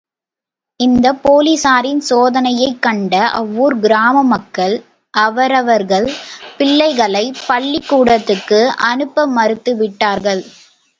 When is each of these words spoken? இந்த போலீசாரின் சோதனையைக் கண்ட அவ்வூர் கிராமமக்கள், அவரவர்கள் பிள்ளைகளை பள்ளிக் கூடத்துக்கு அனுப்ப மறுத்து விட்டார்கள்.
இந்த 0.79 1.07
போலீசாரின் 1.23 2.01
சோதனையைக் 2.09 2.79
கண்ட 2.79 3.13
அவ்வூர் 3.31 3.79
கிராமமக்கள், 3.79 4.75
அவரவர்கள் 5.13 6.09
பிள்ளைகளை 6.57 7.25
பள்ளிக் 7.47 7.89
கூடத்துக்கு 7.89 8.61
அனுப்ப 8.89 9.27
மறுத்து 9.31 9.73
விட்டார்கள். 9.75 10.43